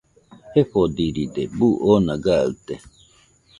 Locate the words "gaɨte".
2.23-2.75